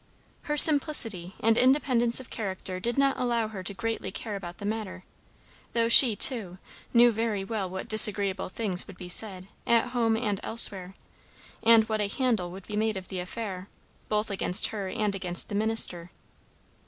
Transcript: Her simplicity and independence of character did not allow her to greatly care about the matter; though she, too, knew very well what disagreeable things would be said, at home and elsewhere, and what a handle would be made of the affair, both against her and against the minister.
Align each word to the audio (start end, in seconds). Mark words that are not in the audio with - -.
Her 0.49 0.57
simplicity 0.57 1.35
and 1.41 1.59
independence 1.59 2.19
of 2.19 2.31
character 2.31 2.79
did 2.79 2.97
not 2.97 3.19
allow 3.19 3.49
her 3.49 3.61
to 3.61 3.71
greatly 3.75 4.09
care 4.09 4.35
about 4.35 4.57
the 4.57 4.65
matter; 4.65 5.03
though 5.73 5.89
she, 5.89 6.15
too, 6.15 6.57
knew 6.91 7.11
very 7.11 7.43
well 7.43 7.69
what 7.69 7.87
disagreeable 7.87 8.49
things 8.49 8.87
would 8.87 8.97
be 8.97 9.09
said, 9.09 9.47
at 9.67 9.89
home 9.89 10.17
and 10.17 10.39
elsewhere, 10.41 10.95
and 11.61 11.87
what 11.87 12.01
a 12.01 12.07
handle 12.07 12.49
would 12.49 12.65
be 12.65 12.75
made 12.75 12.97
of 12.97 13.09
the 13.09 13.19
affair, 13.19 13.69
both 14.09 14.31
against 14.31 14.69
her 14.69 14.89
and 14.89 15.13
against 15.13 15.49
the 15.49 15.53
minister. 15.53 16.09